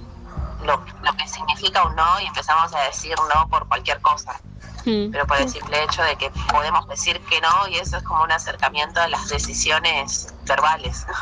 lo, 0.65 0.85
lo 1.03 1.17
que 1.17 1.29
significa 1.29 1.85
un 1.85 1.95
no 1.97 2.21
y 2.21 2.26
empezamos 2.26 2.75
a 2.75 2.81
decir 2.83 3.15
no 3.35 3.49
por 3.49 3.67
cualquier 3.69 4.00
cosa. 4.00 4.41
Mm. 4.87 5.11
pero 5.11 5.26
por 5.26 5.37
el 5.38 5.49
simple 5.49 5.83
hecho 5.83 6.00
de 6.05 6.15
que 6.15 6.31
podemos 6.53 6.87
decir 6.87 7.21
que 7.29 7.41
no 7.41 7.67
y 7.69 7.76
eso 7.76 7.97
es 7.97 8.05
como 8.05 8.23
un 8.23 8.31
acercamiento 8.31 9.00
a 9.00 9.09
las 9.09 9.29
decisiones 9.29 10.33
verbales. 10.45 11.07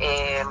Eh, 0.00 0.44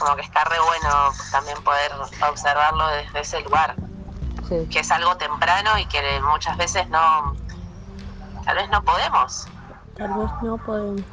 como 0.00 0.16
que 0.16 0.22
está 0.22 0.42
re 0.44 0.58
bueno 0.66 1.12
también 1.30 1.62
poder 1.62 1.92
observarlo 2.28 2.88
desde 2.88 3.20
ese 3.20 3.40
lugar, 3.42 3.76
Sí. 4.48 4.66
que 4.70 4.80
es 4.80 4.90
algo 4.90 5.16
temprano 5.16 5.70
y 5.80 5.86
que 5.86 5.98
muchas 6.32 6.56
veces 6.58 6.88
no, 6.90 7.34
tal 8.44 8.56
vez 8.56 8.68
no 8.70 8.82
podemos. 8.82 9.46
Tal 9.96 10.08
vez 10.14 10.30
no 10.42 10.58
podemos. 10.58 11.04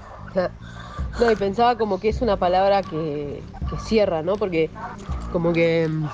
No, 1.19 1.29
y 1.31 1.35
pensaba 1.35 1.77
como 1.77 1.99
que 1.99 2.09
es 2.09 2.21
una 2.21 2.37
palabra 2.37 2.81
que, 2.83 3.43
que 3.69 3.77
cierra, 3.77 4.21
¿no? 4.21 4.37
Porque 4.37 4.69
como 5.31 5.53
que, 5.53 5.87
mm, 5.89 6.07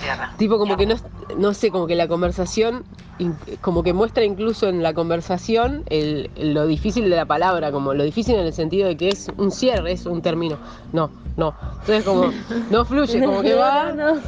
Tierra. 0.00 0.32
tipo 0.38 0.58
como 0.58 0.76
que 0.76 0.86
no, 0.86 0.96
no 1.36 1.54
sé, 1.54 1.70
como 1.70 1.86
que 1.86 1.94
la 1.94 2.08
conversación, 2.08 2.84
in- 3.18 3.38
como 3.60 3.82
que 3.82 3.92
muestra 3.92 4.24
incluso 4.24 4.68
en 4.68 4.82
la 4.82 4.92
conversación 4.94 5.84
el, 5.88 6.30
lo 6.36 6.66
difícil 6.66 7.08
de 7.08 7.16
la 7.16 7.26
palabra, 7.26 7.70
como 7.70 7.94
lo 7.94 8.02
difícil 8.04 8.34
en 8.36 8.46
el 8.46 8.52
sentido 8.52 8.88
de 8.88 8.96
que 8.96 9.08
es 9.10 9.30
un 9.36 9.50
cierre, 9.50 9.92
es 9.92 10.06
un 10.06 10.20
término. 10.22 10.58
No, 10.92 11.10
no. 11.36 11.54
Entonces 11.80 12.04
como 12.04 12.32
no 12.70 12.84
fluye, 12.84 13.22
como 13.24 13.42
que 13.42 13.54
va, 13.58 13.92
No, 13.92 14.14
no. 14.14 14.20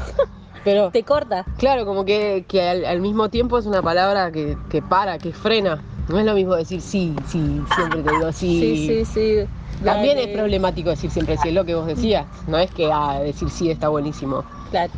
Pero 0.68 0.90
Te 0.90 1.02
corta. 1.02 1.46
claro, 1.56 1.86
como 1.86 2.04
que, 2.04 2.44
que 2.46 2.68
al, 2.68 2.84
al 2.84 3.00
mismo 3.00 3.30
tiempo 3.30 3.56
es 3.56 3.64
una 3.64 3.80
palabra 3.80 4.30
que, 4.30 4.54
que 4.68 4.82
para, 4.82 5.16
que 5.16 5.32
frena. 5.32 5.82
No 6.08 6.18
es 6.18 6.26
lo 6.26 6.34
mismo 6.34 6.56
decir 6.56 6.82
sí, 6.82 7.16
sí, 7.26 7.62
siempre 7.74 8.02
te 8.02 8.10
digo 8.10 8.30
sí. 8.32 8.60
Sí, 8.60 9.04
sí, 9.04 9.04
sí. 9.06 9.48
También 9.82 10.18
Dale. 10.18 10.30
es 10.30 10.36
problemático 10.36 10.90
decir 10.90 11.10
siempre 11.10 11.38
sí, 11.38 11.48
es 11.48 11.54
lo 11.54 11.64
que 11.64 11.74
vos 11.74 11.86
decías. 11.86 12.26
No 12.46 12.58
es 12.58 12.70
que 12.70 12.90
ah, 12.92 13.18
decir 13.20 13.48
sí 13.48 13.70
está 13.70 13.88
buenísimo. 13.88 14.44
Claro. 14.70 14.92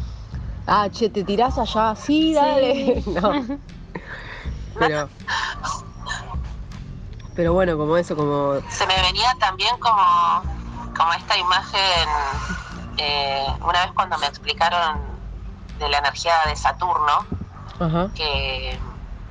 Ah, 0.67 0.89
che, 0.91 1.09
te 1.09 1.23
tirás 1.23 1.57
allá, 1.57 1.95
sí, 1.95 2.35
dale. 2.35 3.01
No. 3.07 3.59
Pero. 4.77 5.09
Pero 7.37 7.53
bueno, 7.53 7.77
como 7.77 7.97
eso, 7.97 8.17
como. 8.17 8.55
Se 8.71 8.87
me 8.89 9.01
venía 9.03 9.37
también 9.39 9.77
como, 9.79 10.03
como 10.97 11.13
esta 11.13 11.39
imagen, 11.39 12.09
eh, 12.99 13.47
una 13.61 13.83
vez 13.83 13.93
cuando 13.95 14.19
me 14.19 14.27
explicaron 14.27 15.10
de 15.81 15.91
la 15.91 15.99
energía 15.99 16.35
de 16.47 16.57
Saturno, 16.57 17.29
que 18.15 18.81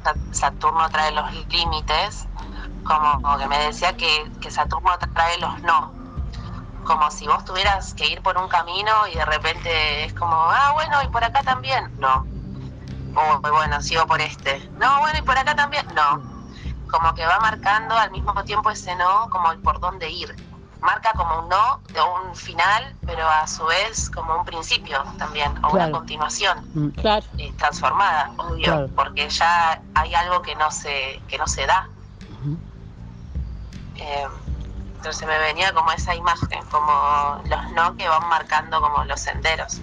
Sa- 0.03 0.19
Saturno 0.31 0.89
trae 0.91 1.11
los 1.13 1.31
límites, 1.49 2.29
como, 2.83 3.21
como 3.21 3.37
que 3.39 3.47
me 3.47 3.59
decía 3.59 3.97
que, 3.97 4.31
que 4.41 4.51
Saturno 4.51 4.91
trae 5.13 5.39
los 5.39 5.61
no. 5.63 5.97
Como 6.83 7.11
si 7.11 7.27
vos 7.27 7.45
tuvieras 7.45 7.93
que 7.95 8.07
ir 8.07 8.21
por 8.23 8.37
un 8.37 8.47
camino 8.49 9.07
y 9.07 9.15
de 9.15 9.25
repente 9.25 10.05
es 10.05 10.13
como, 10.13 10.35
ah, 10.35 10.71
bueno, 10.75 11.03
y 11.03 11.09
por 11.09 11.23
acá 11.23 11.43
también. 11.43 11.93
No. 11.97 12.27
O 13.15 13.41
bueno, 13.41 13.81
sigo 13.81 14.05
por 14.07 14.21
este. 14.21 14.71
No, 14.75 14.99
bueno, 15.01 15.19
y 15.19 15.23
por 15.23 15.37
acá 15.37 15.55
también. 15.55 15.85
No. 15.95 16.25
Como 16.87 17.13
que 17.15 17.25
va 17.25 17.39
marcando 17.39 17.95
al 17.95 18.11
mismo 18.11 18.33
tiempo 18.45 18.71
ese 18.71 18.95
no, 18.95 19.29
como 19.29 19.51
el 19.51 19.61
por 19.61 19.79
dónde 19.79 20.09
ir. 20.11 20.39
Marca 20.81 21.13
como 21.13 21.39
un 21.39 21.49
no 21.49 21.81
de 21.89 22.01
un 22.01 22.35
final, 22.35 22.95
pero 23.05 23.27
a 23.29 23.45
su 23.47 23.65
vez 23.65 24.09
como 24.09 24.35
un 24.37 24.45
principio 24.45 24.97
también, 25.17 25.51
o 25.63 25.73
una 25.73 25.91
continuación 25.91 26.57
Mm, 26.73 26.89
Claro. 26.89 27.25
eh, 27.37 27.51
transformada, 27.57 28.31
obvio, 28.37 28.63
Claro. 28.63 28.89
porque 28.95 29.29
ya 29.29 29.81
hay 29.95 30.13
algo 30.15 30.41
que 30.41 30.55
no 30.55 30.71
se, 30.71 31.21
que 31.27 31.37
no 31.37 31.47
se 31.47 31.65
da. 31.65 31.89
Eh, 33.95 34.27
entonces 34.95 35.27
me 35.27 35.37
venía 35.39 35.73
como 35.73 35.91
esa 35.91 36.15
imagen, 36.15 36.59
como 36.71 36.91
los 37.49 37.71
no 37.75 37.95
que 37.97 38.07
van 38.07 38.27
marcando 38.29 38.79
como 38.81 39.03
los 39.05 39.19
senderos. 39.19 39.81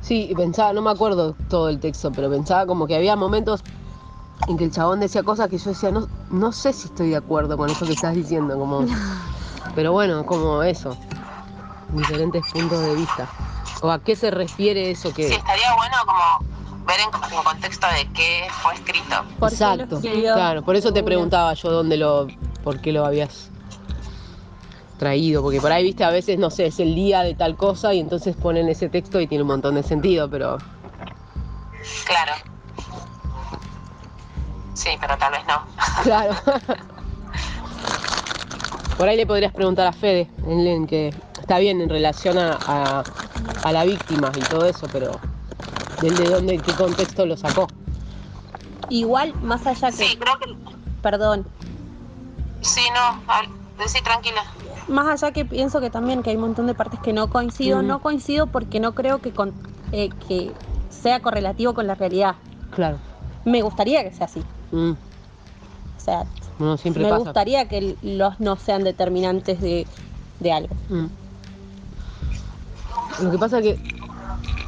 Sí, 0.00 0.32
pensaba, 0.36 0.72
no 0.72 0.82
me 0.82 0.90
acuerdo 0.90 1.36
todo 1.48 1.68
el 1.68 1.78
texto, 1.80 2.12
pero 2.12 2.30
pensaba 2.30 2.66
como 2.66 2.86
que 2.86 2.96
había 2.96 3.16
momentos 3.16 3.60
en 4.48 4.56
que 4.56 4.64
el 4.64 4.72
chabón 4.72 5.00
decía 5.00 5.22
cosas 5.22 5.48
que 5.48 5.58
yo 5.58 5.70
decía, 5.70 5.90
no, 5.90 6.08
no 6.30 6.52
sé 6.52 6.72
si 6.72 6.88
estoy 6.88 7.10
de 7.10 7.16
acuerdo 7.16 7.56
con 7.56 7.70
eso 7.70 7.86
que 7.86 7.92
estás 7.92 8.14
diciendo, 8.14 8.58
como. 8.58 8.84
Pero 9.74 9.92
bueno, 9.92 10.26
como 10.26 10.62
eso. 10.62 10.96
Diferentes 11.92 12.44
puntos 12.52 12.80
de 12.80 12.94
vista. 12.94 13.28
¿O 13.80 13.90
a 13.90 13.98
qué 13.98 14.16
se 14.16 14.30
refiere 14.30 14.90
eso 14.90 15.12
que.? 15.12 15.28
Sí, 15.28 15.34
estaría 15.34 15.74
bueno 15.76 15.96
como 16.06 16.84
ver 16.86 16.96
en, 17.00 17.36
en 17.38 17.44
contexto 17.44 17.86
de 17.86 18.08
qué 18.12 18.48
fue 18.62 18.74
escrito. 18.74 19.24
¿Por 19.38 19.50
qué 19.50 19.64
lo 19.64 19.72
Exacto, 19.74 20.00
claro, 20.00 20.62
por 20.62 20.76
eso 20.76 20.92
te 20.92 21.02
preguntaba 21.02 21.54
yo 21.54 21.70
dónde 21.70 21.96
lo, 21.96 22.26
por 22.62 22.80
qué 22.80 22.92
lo 22.92 23.04
habías 23.04 23.50
traído, 24.98 25.42
porque 25.42 25.60
por 25.60 25.72
ahí, 25.72 25.82
viste, 25.82 26.04
a 26.04 26.10
veces, 26.10 26.38
no 26.38 26.50
sé, 26.50 26.66
es 26.66 26.78
el 26.78 26.94
día 26.94 27.22
de 27.22 27.34
tal 27.34 27.56
cosa 27.56 27.92
y 27.92 27.98
entonces 27.98 28.36
ponen 28.36 28.68
ese 28.68 28.88
texto 28.88 29.20
y 29.20 29.26
tiene 29.26 29.42
un 29.42 29.48
montón 29.48 29.74
de 29.74 29.82
sentido, 29.82 30.30
pero 30.30 30.58
Claro. 32.04 32.32
Sí, 34.74 34.90
pero 35.00 35.16
tal 35.18 35.32
vez 35.32 35.42
no. 35.46 35.54
claro. 36.02 36.34
por 38.96 39.08
ahí 39.08 39.16
le 39.16 39.26
podrías 39.26 39.52
preguntar 39.52 39.86
a 39.86 39.92
Fede, 39.92 40.28
en, 40.46 40.66
en 40.66 40.86
que 40.86 41.14
está 41.40 41.58
bien 41.58 41.80
en 41.80 41.88
relación 41.88 42.38
a, 42.38 42.58
a, 42.66 43.04
a 43.64 43.72
la 43.72 43.84
víctima 43.84 44.32
y 44.36 44.42
todo 44.44 44.66
eso, 44.66 44.88
pero 44.92 45.20
del 46.00 46.16
de 46.16 46.28
dónde, 46.28 46.60
qué 46.62 46.72
contexto 46.74 47.26
lo 47.26 47.36
sacó. 47.36 47.70
Igual, 48.88 49.34
más 49.42 49.66
allá 49.66 49.88
que. 49.88 50.04
Sí, 50.04 50.16
creo 50.18 50.38
que 50.38 50.46
Perdón. 51.02 51.46
sí, 52.60 52.82
no, 52.94 53.32
al- 53.32 53.48
decí 53.78 54.00
tranquila. 54.02 54.42
Más 54.88 55.22
allá 55.22 55.32
que 55.32 55.44
pienso 55.44 55.80
que 55.80 55.90
también 55.90 56.22
que 56.22 56.30
hay 56.30 56.36
un 56.36 56.42
montón 56.42 56.66
de 56.66 56.74
partes 56.74 57.00
que 57.00 57.12
no 57.12 57.28
coincido, 57.30 57.82
no 57.82 58.00
coincido 58.00 58.46
porque 58.48 58.80
no 58.80 58.92
creo 58.94 59.20
que, 59.20 59.32
con- 59.32 59.54
eh, 59.92 60.10
que 60.28 60.54
sea 60.90 61.20
correlativo 61.20 61.72
con 61.74 61.86
la 61.86 61.94
realidad. 61.94 62.36
Claro. 62.74 62.98
Me 63.44 63.62
gustaría 63.62 64.02
que 64.04 64.12
sea 64.12 64.26
así. 64.26 64.42
Mm. 64.70 64.90
O 64.92 66.00
sea, 66.04 66.24
siempre 66.78 67.02
me 67.04 67.08
pasa. 67.10 67.24
gustaría 67.24 67.68
que 67.68 67.96
los 68.02 68.38
no 68.40 68.56
sean 68.56 68.84
determinantes 68.84 69.60
de, 69.60 69.86
de 70.40 70.52
algo. 70.52 70.74
Mm. 70.88 71.06
Lo 73.24 73.30
que 73.30 73.38
pasa 73.38 73.60
que 73.60 73.78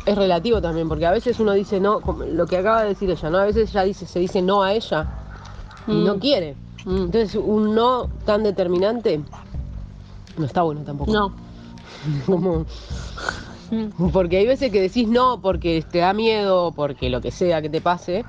es 0.07 0.16
relativo 0.16 0.61
también, 0.61 0.88
porque 0.88 1.07
a 1.07 1.11
veces 1.11 1.40
uno 1.40 1.52
dice 1.52 1.81
no, 1.81 2.00
como 2.00 2.25
lo 2.25 2.47
que 2.47 2.59
acaba 2.59 2.83
de 2.83 2.88
decir 2.90 3.11
ella, 3.11 3.31
¿no? 3.31 3.38
A 3.38 3.45
veces 3.45 3.71
ella 3.71 3.83
dice, 3.85 4.07
se 4.07 4.19
dice 4.19 4.43
no 4.43 4.62
a 4.62 4.73
ella 4.75 5.07
y 5.87 5.93
Mm. 5.93 6.04
no 6.04 6.19
quiere. 6.19 6.54
Mm. 6.85 6.97
Entonces 7.04 7.35
un 7.37 7.75
no 7.75 8.09
tan 8.26 8.43
determinante 8.43 9.21
no 10.37 10.45
está 10.45 10.62
bueno 10.62 10.83
tampoco. 10.83 11.11
No. 11.12 11.33
Como- 12.26 12.66
porque 14.12 14.37
hay 14.37 14.47
veces 14.47 14.71
que 14.71 14.81
decís 14.81 15.09
no 15.09 15.40
porque 15.40 15.85
te 15.90 15.99
da 15.99 16.12
miedo, 16.12 16.73
porque 16.73 17.09
lo 17.11 17.21
que 17.21 17.31
sea 17.31 17.61
que 17.62 17.71
te 17.71 17.81
pase, 17.81 18.25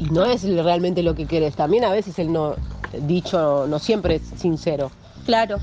y 0.00 0.04
no 0.06 0.24
es 0.24 0.42
realmente 0.42 1.02
lo 1.02 1.14
que 1.14 1.26
querés. 1.26 1.54
También 1.54 1.84
a 1.84 1.90
veces 1.90 2.18
el 2.18 2.32
no 2.32 2.56
dicho 3.06 3.66
no 3.68 3.78
siempre 3.78 4.16
es 4.16 4.22
sincero. 4.36 4.90
Claro. 5.26 5.58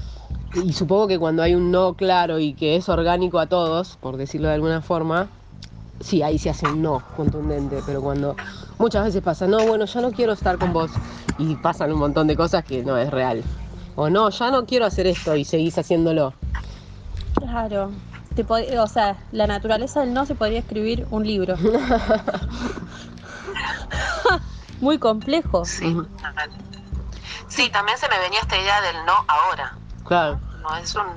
Y 0.63 0.73
supongo 0.73 1.07
que 1.07 1.19
cuando 1.19 1.41
hay 1.43 1.55
un 1.55 1.71
no 1.71 1.95
claro 1.95 2.39
y 2.39 2.53
que 2.53 2.75
es 2.75 2.87
orgánico 2.87 3.39
a 3.39 3.47
todos, 3.47 3.97
por 3.99 4.15
decirlo 4.15 4.47
de 4.47 4.53
alguna 4.53 4.81
forma, 4.81 5.27
sí, 5.99 6.21
ahí 6.21 6.37
se 6.37 6.51
hace 6.51 6.67
un 6.67 6.81
no 6.81 7.03
contundente, 7.17 7.81
pero 7.85 8.01
cuando 8.01 8.35
muchas 8.77 9.05
veces 9.05 9.21
pasa, 9.21 9.47
no, 9.47 9.65
bueno, 9.65 9.85
ya 9.85 10.01
no 10.01 10.11
quiero 10.11 10.33
estar 10.33 10.57
con 10.57 10.71
vos 10.71 10.91
y 11.37 11.55
pasan 11.55 11.91
un 11.91 11.99
montón 11.99 12.27
de 12.27 12.35
cosas 12.35 12.63
que 12.63 12.83
no 12.83 12.97
es 12.97 13.09
real. 13.09 13.43
O 13.95 14.09
no, 14.09 14.29
ya 14.29 14.51
no 14.51 14.65
quiero 14.65 14.85
hacer 14.85 15.07
esto 15.07 15.35
y 15.35 15.43
seguís 15.43 15.77
haciéndolo. 15.77 16.33
Claro. 17.33 17.89
Te 18.35 18.45
o 18.77 18.87
sea, 18.87 19.17
la 19.31 19.47
naturaleza 19.47 20.01
del 20.01 20.13
no 20.13 20.27
se 20.27 20.35
podría 20.35 20.59
escribir 20.59 21.07
un 21.09 21.25
libro. 21.25 21.55
Muy 24.79 24.99
complejo. 24.99 25.65
Sí, 25.65 25.93
total. 25.93 26.51
Sí, 27.47 27.69
también 27.69 27.97
se 27.97 28.07
me 28.09 28.19
venía 28.19 28.39
esta 28.39 28.57
idea 28.57 28.81
del 28.81 29.05
no 29.05 29.13
ahora. 29.27 29.77
Claro, 30.05 30.39
No 30.61 30.75
es 30.75 30.95
un 30.95 31.07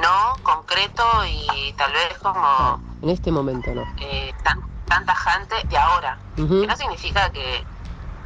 no 0.00 0.34
concreto 0.42 1.02
y 1.28 1.72
tal 1.76 1.92
vez 1.92 2.18
como 2.18 2.80
en 3.02 3.10
este 3.10 3.30
momento 3.30 3.74
no. 3.74 3.84
eh, 4.00 4.34
tan, 4.42 4.60
tan 4.86 5.04
tajante 5.06 5.54
de 5.68 5.78
ahora. 5.78 6.18
Que 6.34 6.42
no 6.66 6.76
significa 6.76 7.30
que 7.30 7.66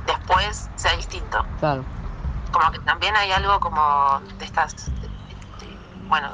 después 0.07 0.71
sea 0.77 0.93
distinto. 0.97 1.45
Claro, 1.59 1.85
Como 2.51 2.71
que 2.73 2.79
también 2.81 3.15
hay 3.17 3.31
algo 3.33 3.61
como 3.61 4.21
de 4.39 4.45
estas, 4.45 4.75
de- 5.01 5.09
de- 5.09 5.79
bueno, 6.09 6.29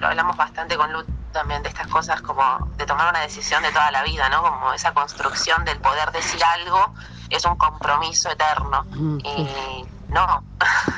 lo 0.00 0.06
hablamos 0.08 0.36
bastante 0.36 0.76
con 0.76 0.92
Lu 0.92 1.04
también 1.32 1.62
de 1.62 1.68
estas 1.68 1.86
cosas 1.88 2.20
como 2.22 2.42
de 2.76 2.86
tomar 2.86 3.10
una 3.10 3.20
decisión 3.20 3.62
de 3.62 3.70
toda 3.70 3.90
la 3.90 4.02
vida, 4.02 4.28
¿no? 4.28 4.42
Como 4.42 4.72
esa 4.72 4.92
construcción 4.92 5.64
del 5.64 5.78
poder 5.78 6.10
decir 6.12 6.42
algo 6.44 6.92
es 7.30 7.44
un 7.44 7.56
compromiso 7.56 8.30
eterno. 8.30 8.84
Ujú, 8.92 9.18
sí. 9.20 9.30
Y 9.30 10.12
no, 10.12 10.44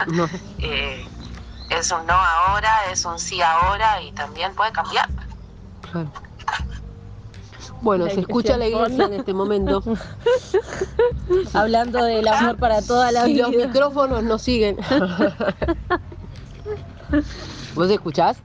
no, 0.09 0.25
eh, 0.59 1.05
es 1.71 1.91
un 1.91 2.07
no 2.07 2.14
ahora, 2.14 2.91
es 2.91 3.05
un 3.05 3.19
sí 3.19 3.41
ahora 3.41 4.03
y 4.03 4.12
también 4.12 4.55
puede 4.55 4.73
cambiar. 4.73 5.09
claro. 5.81 6.11
Bueno, 7.81 8.09
se 8.09 8.21
escucha 8.21 8.57
la 8.57 8.67
iglesia 8.67 9.05
en 9.05 9.14
este 9.14 9.35
momento. 9.35 9.83
Hablando 11.53 12.03
del 12.03 12.26
amor 12.29 12.59
para 12.59 12.83
toda 12.83 13.12
la 13.12 13.26
vida. 13.26 13.49
los 13.49 13.57
micrófonos 13.57 14.23
nos 14.23 14.43
siguen. 14.43 14.76
¿Vos 17.75 17.91
escuchás? 17.91 18.38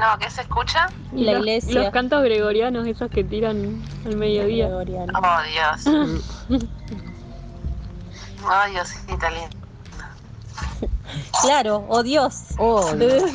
No, 0.00 0.18
¿qué 0.18 0.30
se 0.30 0.42
escucha? 0.42 0.86
Y 1.14 1.24
La 1.24 1.32
los, 1.32 1.40
iglesia. 1.40 1.82
Los 1.82 1.90
cantos 1.90 2.22
gregorianos, 2.22 2.86
esos 2.86 3.10
que 3.10 3.24
tiran 3.24 3.82
al 4.04 4.16
mediodía. 4.16 4.68
Oh, 4.68 4.84
Dios. 4.84 5.84
Oh, 8.48 8.70
Diosita 8.70 9.30
lindo. 9.30 9.56
Claro, 11.42 11.84
oh 11.88 12.02
Dios. 12.02 12.42
Oh, 12.58 12.92
Dios. 12.94 13.24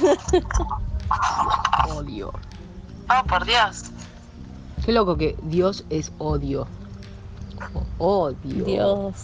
Odio. 1.90 2.32
Oh, 3.10 3.28
por 3.28 3.46
Dios. 3.46 3.92
Qué 4.86 4.92
loco 4.92 5.18
que 5.18 5.36
Dios 5.44 5.84
es 5.90 6.12
odio. 6.18 6.68
Odio. 7.98 8.66
Dios. 8.66 9.16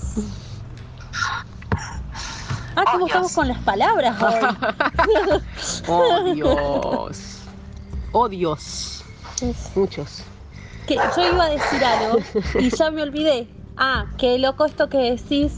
Ah, 2.78 2.84
Oh, 2.86 2.92
¿cómo 2.92 2.98
Dios. 3.06 3.10
estamos 3.10 3.32
con 3.34 3.48
las 3.48 3.58
palabras 3.60 4.22
hoy? 4.22 4.58
Oh, 5.88 6.24
Dios. 6.34 7.42
Oh, 8.12 8.30
Dios. 8.30 9.04
Muchos. 9.76 10.24
Que 10.86 10.96
yo 10.96 11.34
iba 11.34 11.46
a 11.46 11.50
decir 11.50 11.84
algo 11.84 12.20
y 12.60 12.70
ya 12.70 12.92
me 12.92 13.02
olvidé. 13.04 13.48
Ah, 13.78 14.06
qué 14.18 14.38
loco 14.40 14.66
esto 14.66 14.90
que 14.90 14.98
decís 15.12 15.54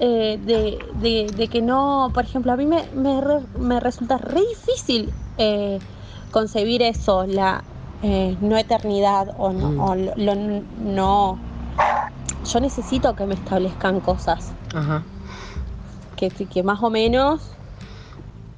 eh, 0.00 0.38
de, 0.44 0.78
de- 1.00 1.30
de 1.36 1.48
que 1.48 1.60
no, 1.62 2.10
por 2.14 2.24
ejemplo, 2.24 2.52
a 2.52 2.56
mí 2.56 2.66
me, 2.66 2.84
me, 2.94 3.20
re- 3.20 3.46
me 3.58 3.78
resulta 3.80 4.16
re 4.18 4.40
difícil 4.40 5.12
eh, 5.38 5.78
concebir 6.30 6.82
eso, 6.82 7.26
la 7.26 7.62
eh, 8.02 8.36
no 8.40 8.56
eternidad 8.56 9.28
o 9.38 9.52
no, 9.52 9.68
Mm. 9.70 9.80
o 9.80 9.94
lo- 9.94 10.34
no. 10.84 11.38
Yo 12.50 12.60
necesito 12.60 13.14
que 13.14 13.26
me 13.26 13.34
establezcan 13.34 14.00
cosas 14.00 14.52
Ajá. 14.74 15.02
Que, 16.28 16.46
que 16.46 16.62
más 16.62 16.82
o 16.82 16.90
menos 16.90 17.40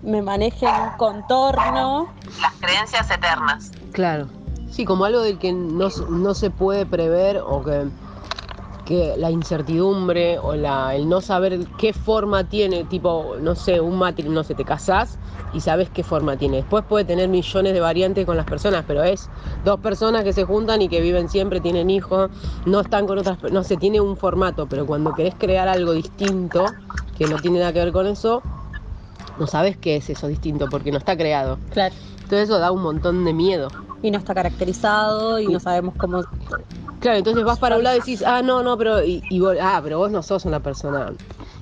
me 0.03 0.21
manejen 0.21 0.69
un 0.69 0.91
contorno. 0.97 2.09
Las 2.41 2.53
creencias 2.61 3.11
eternas. 3.11 3.71
Claro. 3.93 4.27
Sí, 4.71 4.85
como 4.85 5.05
algo 5.05 5.21
del 5.21 5.39
que 5.39 5.53
no, 5.53 5.89
no 6.09 6.35
se 6.35 6.51
puede 6.51 6.87
prever 6.87 7.39
o 7.45 7.63
que, 7.63 7.85
que 8.87 9.15
la 9.19 9.31
incertidumbre 9.31 10.39
o 10.39 10.55
la, 10.55 10.97
el 10.97 11.09
no 11.09 11.21
saber 11.21 11.67
qué 11.79 11.93
forma 11.93 12.45
tiene, 12.45 12.85
tipo, 12.85 13.37
no 13.41 13.55
sé, 13.55 13.81
un 13.81 13.99
matrimonio, 13.99 14.41
no 14.41 14.45
sé, 14.45 14.55
te 14.55 14.65
casás 14.65 15.19
y 15.53 15.61
sabes 15.61 15.91
qué 15.91 16.03
forma 16.03 16.39
tiene. 16.39 16.57
Después 16.59 16.85
puede 16.89 17.05
tener 17.05 17.29
millones 17.29 17.75
de 17.75 17.81
variantes 17.81 18.25
con 18.25 18.37
las 18.39 18.47
personas, 18.47 18.85
pero 18.87 19.05
es 19.05 19.29
dos 19.65 19.79
personas 19.81 20.25
que 20.25 20.33
se 20.33 20.45
juntan 20.45 20.81
y 20.81 20.89
que 20.89 21.03
viven 21.03 21.29
siempre, 21.29 21.61
tienen 21.61 21.91
hijos, 21.91 22.31
no 22.65 22.81
están 22.81 23.07
con 23.07 23.19
otras, 23.19 23.39
no 23.53 23.63
sé, 23.63 23.77
tiene 23.77 24.01
un 24.01 24.17
formato, 24.17 24.67
pero 24.67 24.87
cuando 24.87 25.15
querés 25.15 25.35
crear 25.35 25.69
algo 25.69 25.93
distinto, 25.93 26.65
que 27.23 27.29
no 27.29 27.39
tiene 27.41 27.61
nada 27.61 27.73
que 27.73 27.79
ver 27.79 27.93
con 27.93 28.07
eso, 28.09 28.43
no 29.39 29.47
sabes 29.47 29.77
qué 29.79 29.97
es 29.97 30.11
eso 30.11 30.27
distinto 30.29 30.69
porque 30.69 30.91
no 30.93 30.99
está 30.99 31.17
creado. 31.17 31.59
Claro. 31.71 31.95
Entonces 32.25 32.49
eso 32.49 32.59
da 32.59 32.73
un 32.73 32.83
montón 32.83 33.25
de 33.25 33.33
miedo. 33.33 33.71
Y 34.03 34.11
no 34.11 34.19
está 34.19 34.35
caracterizado 34.35 35.39
y 35.39 35.49
no 35.49 35.61
sabemos 35.61 35.95
cómo. 35.97 36.25
Claro, 37.01 37.19
entonces 37.19 37.45
vas 37.45 37.59
para 37.59 37.77
un 37.77 37.85
lado 37.85 37.97
y 37.97 38.01
decís, 38.01 38.23
ah, 38.27 38.43
no, 38.43 38.63
no, 38.63 38.77
pero, 38.79 39.05
y, 39.05 39.25
y 39.29 39.41
vos- 39.41 39.57
ah, 39.61 39.81
pero 39.83 39.99
vos 39.99 40.11
no 40.11 40.23
sos 40.23 40.45
una 40.45 40.61
persona 40.61 41.13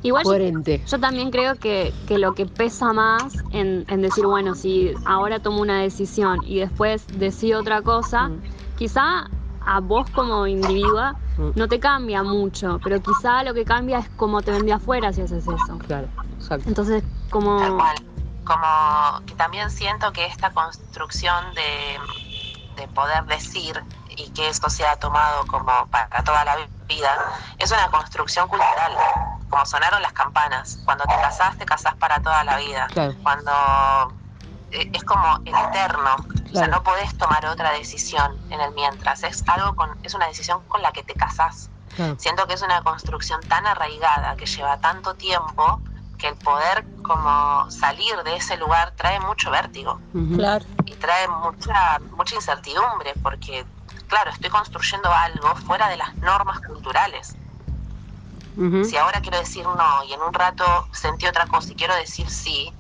Igual 0.03 0.25
yo, 0.25 0.31
coherente. 0.31 0.83
yo 0.87 1.01
también 1.01 1.31
creo 1.31 1.57
que, 1.57 1.95
que 2.07 2.19
lo 2.19 2.35
que 2.35 2.47
pesa 2.47 2.93
más 2.93 3.45
en, 3.51 3.85
en 3.89 4.03
decir, 4.03 4.27
bueno, 4.27 4.55
si 4.55 4.95
ahora 5.05 5.41
tomo 5.41 5.61
una 5.61 5.83
decisión 5.83 6.41
y 6.43 6.59
después 6.61 7.07
decido 7.09 7.61
otra 7.61 7.83
cosa, 7.83 8.29
Mm. 8.29 8.39
quizá 8.77 9.31
a 9.65 9.81
vos 9.81 10.09
como 10.11 10.47
individua 10.47 11.17
Mm. 11.41 11.53
no 11.55 11.69
te 11.69 11.81
cambia 11.81 12.23
mucho, 12.23 12.79
pero 12.85 13.01
quizá 13.01 13.43
lo 13.43 13.55
que 13.55 13.65
cambia 13.65 13.99
es 14.01 14.11
cómo 14.17 14.43
te 14.43 14.51
vendía 14.51 14.77
afuera 14.77 15.11
si 15.13 15.23
haces 15.23 15.45
eso. 15.47 15.79
Claro, 15.87 16.07
exacto. 16.37 16.69
Entonces, 16.69 17.03
como... 17.31 17.59
Tal 17.59 17.77
cual. 17.77 17.97
Como 18.45 19.27
que 19.27 19.35
también 19.37 19.71
siento 19.71 20.13
que 20.13 20.27
esta 20.27 20.51
construcción 20.51 21.55
de, 21.55 22.83
de 22.83 22.89
poder 22.89 23.25
decir 23.25 23.83
y 24.17 24.29
que 24.31 24.49
esto 24.49 24.69
sea 24.69 24.97
tomado 24.97 25.47
como 25.47 25.87
para 25.87 26.23
toda 26.25 26.45
la 26.45 26.57
vida, 26.89 27.17
es 27.59 27.71
una 27.71 27.89
construcción 27.91 28.49
cultural. 28.49 28.93
Como 29.49 29.65
sonaron 29.65 30.03
las 30.03 30.13
campanas. 30.13 30.79
Cuando 30.85 31.05
te 31.05 31.15
casás, 31.15 31.57
te 31.57 31.65
casás 31.65 31.95
para 31.95 32.21
toda 32.21 32.45
la 32.45 32.59
vida. 32.59 32.87
Claro. 32.89 33.15
Cuando 33.23 33.53
es 34.71 35.05
como 35.05 35.37
el 35.45 35.55
eterno. 35.55 36.17
O 36.17 36.53
sea, 36.53 36.67
Claro. 36.67 36.73
no 36.73 36.83
podés 36.83 37.17
tomar 37.17 37.45
otra 37.47 37.71
decisión 37.73 38.37
en 38.51 38.61
el 38.61 38.73
mientras. 38.73 39.23
Es 39.25 39.43
algo 39.49 39.75
con, 39.77 39.91
es 40.03 40.15
una 40.15 40.27
decisión 40.27 40.63
con 40.69 40.83
la 40.83 40.93
que 40.93 41.03
te 41.03 41.15
casás. 41.15 41.71
Claro. 41.97 42.17
Siento 42.19 42.47
que 42.47 42.55
es 42.55 42.63
una 42.63 42.83
construcción 42.83 43.41
tan 43.49 43.67
arraigada 43.67 44.37
que 44.37 44.47
lleva 44.47 44.79
tanto 44.79 45.15
tiempo 45.15 45.81
que 46.19 46.29
el 46.29 46.37
poder 46.37 46.85
como 47.03 47.71
salir 47.71 48.15
de 48.25 48.37
ese 48.37 48.57
lugar 48.59 48.93
trae 48.97 49.19
mucho 49.21 49.51
vértigo. 49.51 49.99
Claro. 50.37 50.65
y 50.85 50.93
trae 50.95 51.27
mucha 51.29 51.99
mucha 52.17 52.35
incertidumbre 52.35 53.15
porque 53.23 53.65
claro 54.09 54.31
estoy 54.31 54.51
construyendo 54.51 55.11
algo 55.13 55.55
fuera 55.67 55.89
de 55.89 55.97
las 55.97 56.15
normas 56.17 56.61
culturales 56.61 57.37
Ujú. 58.57 58.85
si 58.85 58.97
ahora 58.97 59.21
quiero 59.21 59.39
decir 59.39 59.65
no 59.65 60.05
y 60.05 60.13
en 60.13 60.21
un 60.21 60.33
rato 60.35 60.89
sentí 60.93 61.27
otra 61.27 61.47
cosa 61.47 61.73
y 61.73 61.75
quiero 61.77 61.95
decir 61.95 62.29
sí 62.29 62.73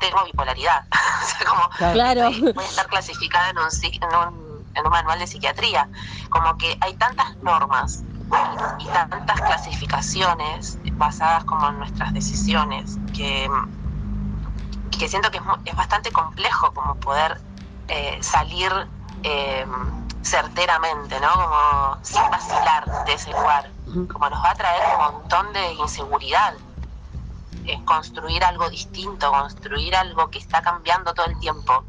tengo 0.00 0.24
bipolaridad 0.24 0.84
o 1.22 1.26
sea 1.26 1.46
como 1.48 1.68
Claro. 1.76 2.28
estoy- 2.28 2.52
voy 2.52 2.64
a 2.64 2.68
estar 2.68 2.86
clasificada 2.88 3.50
en 3.50 3.58
un, 3.58 3.68
en 4.00 4.16
un 4.16 4.58
en 4.74 4.84
un 4.86 4.90
manual 4.92 5.18
de 5.18 5.26
psiquiatría 5.26 5.88
como 6.30 6.56
que 6.56 6.76
hay 6.80 6.94
tantas 6.94 7.26
normas 7.42 8.04
y 8.78 8.86
tantas 8.86 9.40
clasificaciones 9.40 10.78
basadas 10.94 11.44
como 11.44 11.68
en 11.68 11.78
nuestras 11.78 12.12
decisiones 12.12 12.98
que, 13.14 13.48
que 14.98 15.08
siento 15.08 15.30
que 15.30 15.38
es, 15.38 15.44
mu- 15.44 15.56
es 15.64 15.74
bastante 15.74 16.12
complejo 16.12 16.72
como 16.74 16.94
poder 16.96 17.40
eh, 17.88 18.18
salir 18.20 18.70
eh, 19.22 19.66
certeramente, 20.22 21.18
¿no? 21.20 21.32
Como 21.32 21.98
sin 22.02 22.22
vacilar 22.30 23.04
de 23.06 23.14
ese 23.14 23.30
lugar. 23.30 23.70
Como 24.12 24.28
nos 24.30 24.44
va 24.44 24.50
a 24.50 24.54
traer 24.54 24.82
un 24.94 25.14
montón 25.14 25.52
de 25.54 25.72
inseguridad. 25.74 26.54
Es 27.68 27.80
construir 27.82 28.42
algo 28.44 28.68
distinto, 28.70 29.30
construir 29.30 29.94
algo 29.94 30.30
que 30.30 30.38
está 30.38 30.62
cambiando 30.62 31.12
todo 31.12 31.26
el 31.26 31.38
tiempo. 31.38 31.84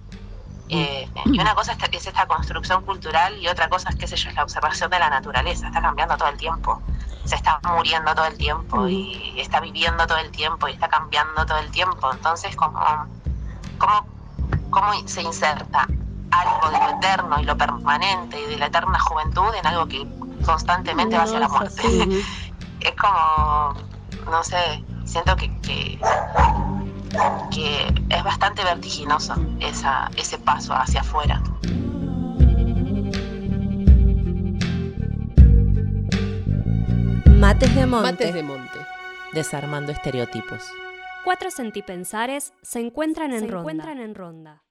Eh, 0.72 1.10
y 1.26 1.40
una 1.40 1.56
cosa 1.56 1.72
es 1.72 1.78
esta- 1.82 1.98
es 1.98 2.06
esta 2.06 2.28
construcción 2.28 2.86
cultural 2.86 3.36
y 3.42 3.48
otra 3.48 3.70
cosa 3.70 3.90
es, 3.90 3.96
qué 3.96 4.08
sé 4.08 4.16
yo, 4.18 4.30
es 4.30 4.36
la 4.36 4.44
observación 4.44 4.90
de 4.92 5.00
la 5.00 5.10
naturaleza. 5.10 5.68
Está 5.68 5.82
cambiando 5.82 6.16
todo 6.18 6.28
el 6.30 6.38
tiempo. 6.38 6.82
Se 7.26 7.36
está 7.36 7.60
muriendo 7.64 8.14
todo 8.14 8.26
el 8.26 8.38
tiempo 8.38 8.88
y 8.88 9.40
está 9.40 9.60
viviendo 9.62 10.06
todo 10.06 10.18
el 10.20 10.32
tiempo 10.32 10.68
y 10.68 10.74
está 10.74 10.88
cambiando 10.90 11.46
todo 11.46 11.58
el 11.60 11.72
tiempo. 11.72 12.12
Entonces, 12.12 12.56
como, 12.56 12.80
¿cómo, 13.78 14.06
cómo 14.70 14.94
se 15.08 15.22
inserta 15.22 15.88
algo 16.32 16.70
de 16.70 16.78
lo 16.78 16.90
eterno 16.98 17.40
y 17.40 17.46
lo 17.46 17.58
permanente 17.58 18.40
y 18.40 18.46
de 18.48 18.58
la 18.58 18.68
eterna 18.68 19.00
juventud 19.00 19.54
en 19.56 19.66
algo 19.66 19.88
que 19.88 20.06
constantemente 20.46 21.18
va 21.18 21.24
hacia 21.24 21.40
la 21.40 21.48
muerte? 21.48 21.82
es 22.82 22.96
como, 22.96 23.74
no 24.32 24.44
sé, 24.44 24.84
siento 25.10 25.36
que, 25.36 25.50
que, 25.62 26.00
que 27.52 27.94
es 28.10 28.24
bastante 28.24 28.64
vertiginoso 28.64 29.34
esa, 29.60 30.10
ese 30.16 30.38
paso 30.38 30.74
hacia 30.74 31.02
afuera. 31.02 31.42
Mates 37.26 37.74
de 37.76 37.86
Monte. 37.86 38.12
Mates 38.12 38.34
de 38.34 38.44
monte. 38.44 38.80
Desarmando 39.34 39.92
estereotipos. 39.92 40.70
Cuatro 41.24 41.52
sentipensares 41.52 42.54
se 42.62 42.80
encuentran 42.80 43.32
en 43.34 43.42
Se 43.42 43.48
ronda. 43.48 43.60
encuentran 43.60 44.00
en 44.00 44.16
ronda. 44.16 44.64